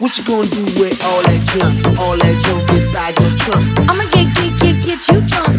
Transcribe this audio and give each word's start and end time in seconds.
What 0.00 0.16
you 0.16 0.24
gonna 0.24 0.48
do 0.48 0.62
with 0.80 0.96
all 1.04 1.20
that 1.28 1.40
junk? 1.52 1.98
All 2.00 2.16
that 2.16 2.36
junk 2.46 2.70
inside 2.72 3.20
your 3.20 3.36
trunk? 3.36 3.68
I'ma 3.86 4.04
get, 4.08 4.32
get, 4.34 4.58
get, 4.58 4.76
get 4.82 5.08
you 5.12 5.20
drunk. 5.28 5.49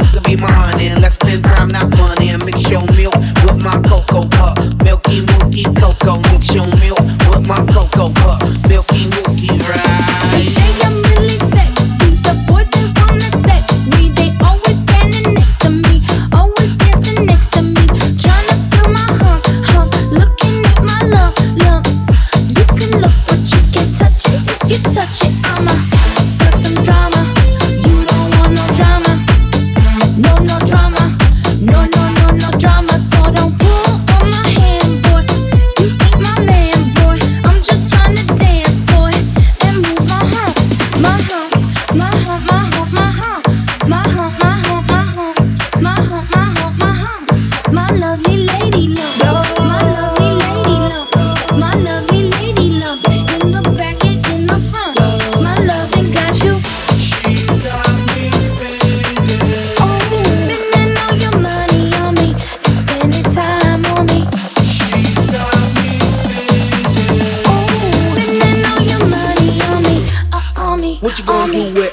you 0.00 0.06
could 0.12 0.24
be 0.24 0.36
my 0.36 0.50
honey. 0.50 0.90
let's 0.96 1.16
spend 1.16 1.44
time, 1.44 1.68
not 1.68 1.90
money. 1.96 2.30
And 2.30 2.44
mix 2.44 2.70
your 2.70 2.84
milk 2.96 3.14
with 3.44 3.60
my 3.62 3.76
cocoa 3.84 4.26
puff. 4.28 4.56
Milky, 4.84 5.20
milky 5.26 5.64
cocoa, 5.76 6.18
mix 6.32 6.54
your 6.54 6.66
no 32.32 32.50
drama. 32.58 32.79
What 71.00 71.18
you 71.18 71.24
gonna 71.24 71.50
do 71.50 71.74
with 71.80 71.89